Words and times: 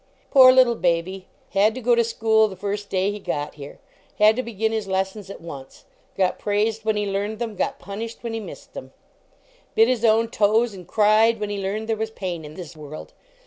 Poor 0.31 0.51
little 0.51 0.73
baby! 0.73 1.27
Had 1.51 1.75
to 1.75 1.79
go 1.79 1.93
to 1.93 2.03
school 2.03 2.47
the 2.47 2.55
first 2.55 2.89
day 2.89 3.11
he 3.11 3.19
got 3.19 3.53
here. 3.53 3.77
Had 4.17 4.35
to 4.35 4.41
begin 4.41 4.71
his 4.71 4.85
4 4.85 4.93
ALPHA 4.93 4.97
lessons 4.97 5.29
at 5.29 5.41
once. 5.41 5.85
Got 6.17 6.39
praised 6.39 6.83
when 6.83 6.95
he 6.95 7.05
learned 7.05 7.37
them. 7.37 7.55
Got 7.55 7.77
punished 7.77 8.23
when 8.23 8.33
he 8.33 8.39
missed 8.39 8.73
them. 8.73 8.93
Hit 9.75 9.87
his 9.87 10.03
own 10.03 10.29
toes 10.29 10.73
and 10.73 10.87
cried 10.87 11.39
when 11.39 11.51
he 11.51 11.61
learned 11.61 11.87
there 11.87 11.95
was 11.95 12.09
pain 12.09 12.43
in 12.43 12.55
this 12.55 12.75
world. 12.75 13.13